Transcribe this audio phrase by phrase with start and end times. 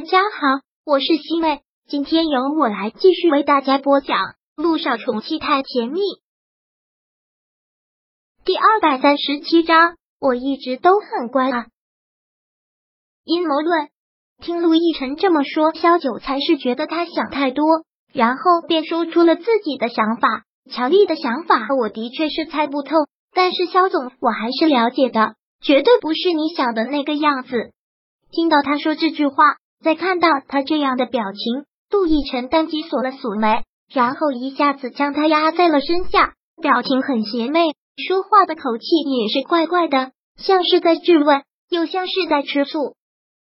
[0.00, 4.16] 大家好，我是西妹，今天由我来继续为大家播讲
[4.56, 6.00] 《陆少宠妻太甜蜜》
[8.42, 9.96] 第二百三十七章。
[10.18, 11.66] 我一直都很乖啊。
[13.24, 13.90] 阴谋论，
[14.38, 17.66] 听陆亦辰这么说，萧九才是觉得他想太多，
[18.10, 20.44] 然后便说出了自己的想法。
[20.70, 22.96] 乔丽的想法，我的确是猜不透，
[23.34, 27.74] 但是萧总，我还是了解的，绝对不是你想的那个样子。
[28.30, 29.34] 听到他说这句话。
[29.82, 37.74] 在看到他这样的表情，杜奕晨当即锁了锁眉，然后一下子将他压在了身下，表情很邪魅，
[38.06, 42.94] 说话的口气也是怪怪的，像是在质问，又像是在吃醋。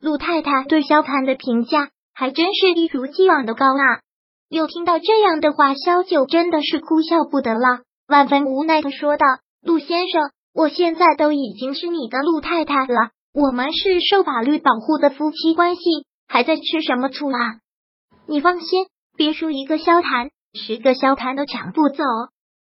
[0.00, 4.02] 陆太太对萧谈的评价还真是一如既往的高啊！
[4.50, 9.24] 又听到这样的话，萧九真的是哭笑不得了，万分无奈的说道
[9.62, 15.80] ：“陆先生，我现在都已经是你的陆太太了，我们是受法律保护的夫妻关系。”
[16.26, 17.60] 还在吃什么醋啊？
[18.26, 22.02] 你放心，别说一个萧谈，十个萧谈都抢不走，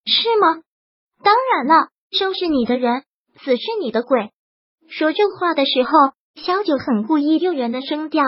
[0.06, 0.62] 是吗？
[1.24, 3.04] 当然了，生是你的人，
[3.44, 4.32] 死是你的鬼。
[4.90, 5.92] 说这话的时候，
[6.36, 8.24] 萧九很故意诱人的声调，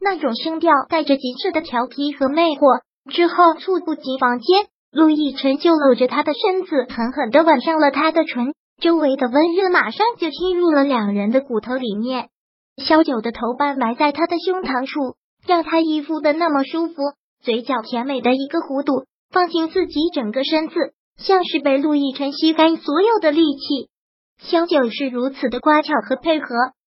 [0.00, 2.82] 那种声调带着极致的调皮和魅惑。
[3.10, 12.30] 之后猝不及防间，陆亦辰就搂着他的身子，狠狠的吻上了他的唇，周围的温热马上就侵入了两人的骨头里面。
[12.76, 16.94] 萧九的头瓣埋在他的胸膛处，让他依附的那么舒服，
[17.42, 20.74] 嘴角甜美的一个弧度，放进自己整个身子，
[21.16, 23.90] 像是被陆亦辰吸干所有的力气。
[24.38, 26.46] 萧九是如此的乖巧和配合，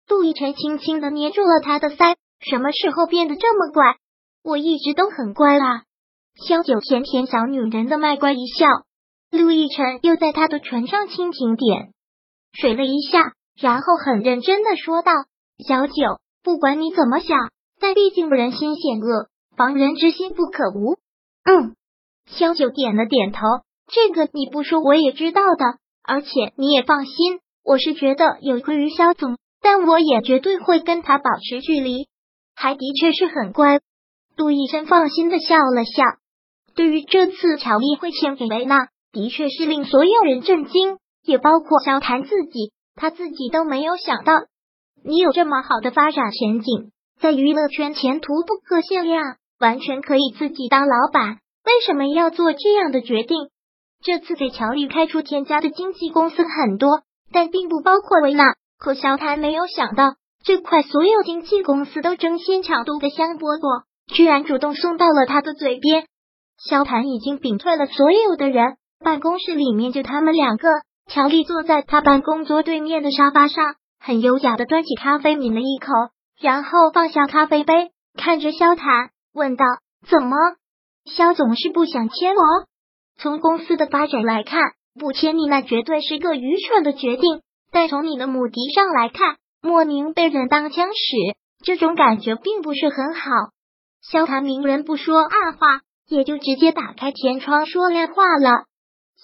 [0.09, 3.97] 陆亦辰轻轻的捏住了他的腮，什么时候变得这么乖？
[4.43, 5.83] 我一直都很乖啦。
[6.49, 8.67] 萧九甜甜小女人的卖乖一笑，
[9.31, 11.93] 陆亦辰又在他的唇上轻轻点
[12.53, 15.13] 水了一下，然后很认真的说道。
[15.59, 15.93] 小九，
[16.43, 17.39] 不管你怎么想，
[17.81, 20.95] 但毕竟人心险恶，防人之心不可无。
[21.45, 21.77] 嗯，
[22.27, 23.39] 萧九点了点头，
[23.87, 32.09] 这个你不说我也知道的，而且你也放心，我是觉得有亏于萧总，但我也绝对会跟他保持距离。
[32.57, 33.81] 还的确是很乖，
[34.37, 36.03] 杜医生放心的笑了笑。
[36.75, 44.33] 对于这次乔丽会献给维娜，的确是令所有人震惊，也包括萧谈自己，他自己都没有想到。
[45.03, 46.91] 你有这么好的发展前景，
[47.21, 51.39] 在娱乐圈前途不可限量，完全可以自己当老板。
[51.65, 53.49] 为什么要做这样的决定？
[54.03, 57.03] 这次给乔丽开出天价的经纪公司很多，
[57.33, 58.55] 但并不包括维纳。
[58.79, 63.85] 可肖谈没有想到，这块所有经纪公司都争先抢夺的香饽饽，
[64.15, 66.07] 居然主动送到了他的嘴边。
[66.59, 70.69] 萧谈已经屏退了所有的人，办公室里面就他们两个。
[71.07, 73.75] 乔丽坐在他办公桌对面的沙发上。
[74.07, 75.87] 很优雅的端起咖啡，抿了一口，
[76.39, 79.65] 然后放下咖啡杯，看着萧谈问道
[80.07, 80.37] ：“怎么，
[81.07, 82.43] 萧总是不想签我？
[83.17, 84.61] 从公司的发展来看，
[85.01, 87.41] 不签你那绝对是个愚蠢的决定。
[87.73, 91.17] 但从你的目的上来看，莫名被人当枪使，
[91.65, 93.31] 这种感觉并不是很好。”
[94.07, 98.51] 萧谈明人不说暗话，也就直接打开天窗说亮话了。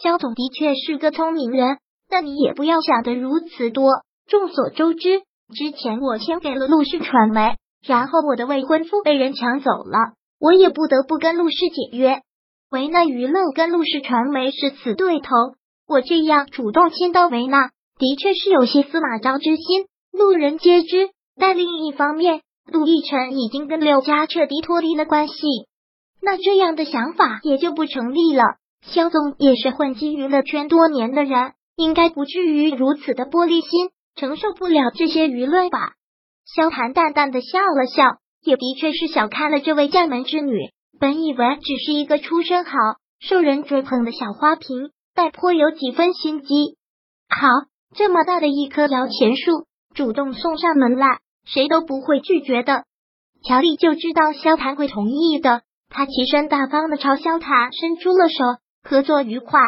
[0.03, 1.77] 萧总的确是个聪明人，
[2.09, 3.91] 但你也不要想的如此多。
[4.31, 12.21] 众所周知，之前我签给了陆氏传媒，然后我的未婚夫被人抢走了，我也不得不跟陆氏解约。
[12.71, 15.31] 维纳娱乐跟陆氏传媒是死对头，
[15.89, 21.11] 我这样主动签到维纳，的确是有些司马昭之心，路人皆知。
[21.37, 25.35] 但另一方面，陆亦辰已经跟柳家彻底脱离了关系，
[26.23, 28.45] 那这样的想法也就不成立了。
[28.83, 33.91] 肖总也是混迹娱乐圈多年的人，应该不至于如此的玻璃心。
[34.21, 35.95] 承受不了这些舆论吧？
[36.45, 40.59] 萧谈淡淡的笑了笑，也的确是小看了这位将门之女。
[41.01, 42.73] 本以为只是一个出身好、
[43.19, 46.77] 受人追捧的小花瓶，但颇有几分心机。
[47.31, 47.49] 好，
[47.97, 49.65] 这么大的一棵摇钱树，
[49.95, 52.85] 主动送上门来，谁都不会拒绝的。
[53.43, 58.45] 乔丽就知道萧谈会同意的，他齐身大方的朝萧谈伸出了手，
[58.83, 59.59] 合作愉快。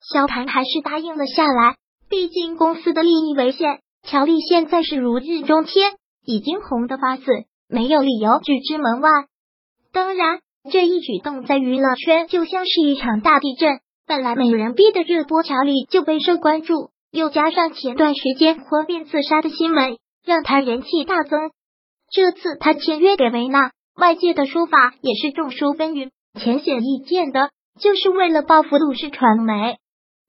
[0.00, 1.76] 萧谈还是答应了下来。
[2.06, 5.92] 毕竟公司的利益为先，乔丽现在是如日中天，
[6.26, 7.24] 已经红得发紫，
[7.68, 9.08] 没有理由拒之门外。
[9.92, 10.40] 当然，
[10.70, 13.80] 这一举动在娱乐圈就像是一场大地震。
[14.06, 21.50] 本来美人逼的热播，乔丽就备受关注，又加上前段时间婚变自杀的新闻，让她人气大增。
[22.10, 27.48] 这次她签约给维纳，外界的说法也是众说纷纭，浅显易见的，
[27.80, 29.78] 就是为了报复陆氏传媒。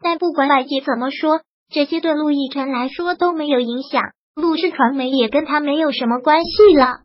[0.01, 1.41] 但不管外界怎么说。
[1.69, 4.01] 这些对陆亦辰来说都没有影响，
[4.35, 6.99] 陆氏传媒也跟他没有什么关系了。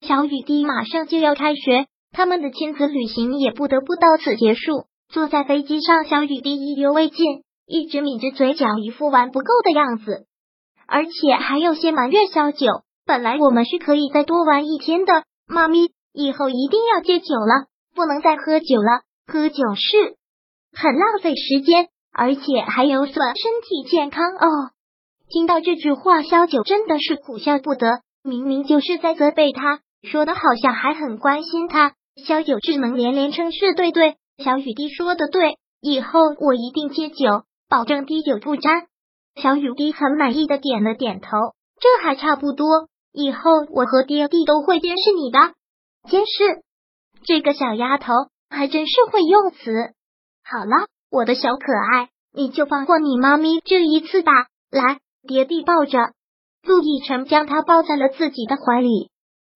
[0.00, 4.86] 小雨滴马上就要开学，他们的亲子旅行也不得不到此结束。
[5.08, 10.26] 坐在飞机上，小雨滴意犹未尽，一直抿着嘴角，一副玩不够的样子，
[10.86, 12.66] 而且还有些埋怨小九。
[13.04, 19.02] 本来我们是可以再多玩一天的，妈咪，以后一定要戒酒了，不能再喝酒了。
[19.26, 20.16] 喝酒是
[20.72, 24.70] 很浪费时间，而且还有损身体健康哦。
[25.28, 28.02] 听到这句话，小九真的是苦笑不得。
[28.22, 31.94] 明明就是在责备他，说的好像还很关心他。
[32.24, 34.16] 小九只能连连称是，对对。
[34.38, 38.86] 小雨滴说的对，以后我一定戒酒，保证滴酒不沾。
[39.34, 41.28] 小雨滴很满意的点了点头，
[41.80, 42.66] 这还差不多。
[43.12, 45.54] 以后我和爹地都会监视你的，
[46.08, 46.62] 监视
[47.24, 48.12] 这个小丫头
[48.50, 49.72] 还真是会用词。
[50.44, 54.32] 好了，我的小可爱，你就放过你妈咪这一次吧。
[54.70, 54.98] 来，
[55.28, 55.98] 爹地抱着
[56.62, 59.10] 陆亦辰，将她抱在了自己的怀里。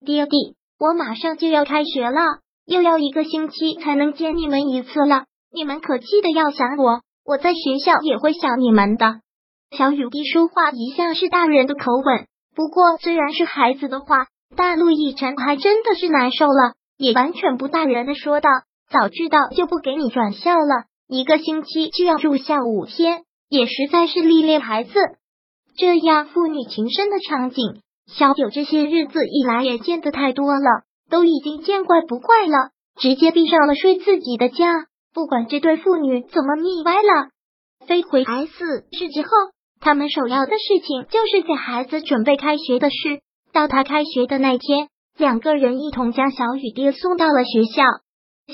[0.05, 2.21] 爹地，我马上就要开学了。
[2.67, 9.21] 又要一个星期才能见你们一次了，你们可记得要想我，我在学校也会想你们的。
[9.71, 18.51] 小雨滴说话一向是大人的口吻，不过虽然是孩子的话，但陆亦辰还真的是难受了，也完全不大人的说道
[18.93, 24.93] ：“早知道就不给你转校了，一个星期就要住校五天，也实在是历练孩子。
[25.77, 34.65] 这样父女情深的场景，小九这些日子以来也见得太多了。”都已经见怪不怪了，直接闭上了睡自己的觉。
[35.15, 37.29] 不管这对父女怎么腻歪了，
[37.87, 39.29] 飞回 S 市之后，
[39.79, 43.21] 他们首要的事情就是给孩子准备开学的事。
[43.53, 47.85] 到他开学的那天，两个人一同将小雨爹送到了学校。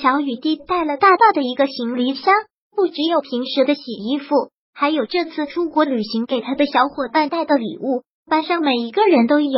[0.01, 2.33] 小雨滴带了大大的一个行李箱，
[2.75, 9.51] 不只有平时的洗衣服，还有这次出国旅行给他的小伙伴带的礼物，班上每一个人都有。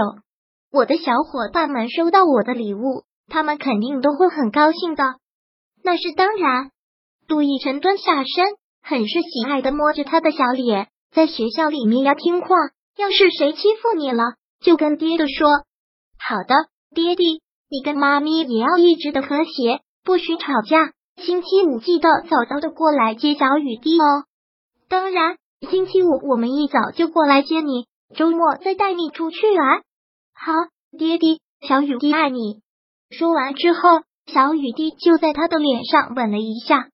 [0.71, 5.03] 我的小伙伴们收到我的礼物，他们肯定都会很高兴的。
[5.83, 6.71] 那是当然。
[7.27, 8.45] 杜奕晨蹲下身，
[8.83, 10.89] 很是喜爱的摸着他的小脸。
[11.11, 12.47] 在学校里面要听话，
[12.97, 15.47] 要是谁欺负你了，就跟爹的说。
[16.19, 16.53] 好的，
[16.93, 20.93] 爹地，你跟妈咪也要一直的和谐，不许吵架。
[21.17, 24.25] 星期五记得早早的过来接小雨滴哦。
[24.87, 25.37] 当然，
[25.67, 29.81] 星期五我们一早就过来接你，周末再带你出去玩。
[30.33, 30.51] 好，
[30.95, 32.61] 爹地，小雨滴爱你。
[33.09, 33.79] 说完之后，
[34.27, 36.89] 小雨滴就在他的脸上吻了一下。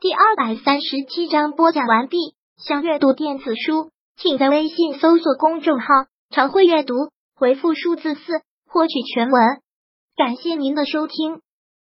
[0.00, 2.34] 第二百三十七章播讲完毕。
[2.56, 5.86] 想阅读电子书，请在微信搜索公众号
[6.34, 6.94] “常会阅读”，
[7.36, 9.40] 回复数字四获取全文。
[10.18, 11.42] 感谢您的收听。